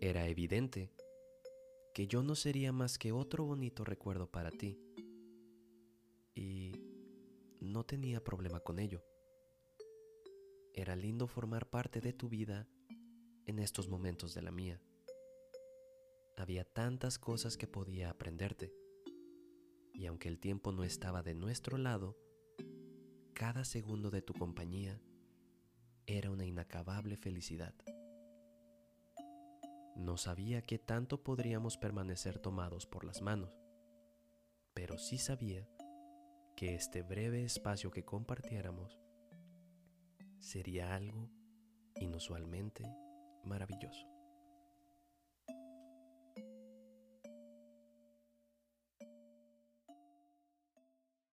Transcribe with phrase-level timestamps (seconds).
[0.00, 0.92] Era evidente
[1.92, 4.78] que yo no sería más que otro bonito recuerdo para ti.
[6.36, 6.72] Y
[7.60, 9.02] no tenía problema con ello.
[10.72, 12.68] Era lindo formar parte de tu vida
[13.46, 14.80] en estos momentos de la mía.
[16.36, 18.72] Había tantas cosas que podía aprenderte.
[19.92, 22.16] Y aunque el tiempo no estaba de nuestro lado,
[23.34, 25.02] cada segundo de tu compañía
[26.06, 27.74] era una inacabable felicidad.
[29.98, 33.58] No sabía qué tanto podríamos permanecer tomados por las manos,
[34.72, 35.68] pero sí sabía
[36.54, 38.96] que este breve espacio que compartiéramos
[40.38, 41.28] sería algo
[41.96, 42.84] inusualmente
[43.42, 44.17] maravilloso.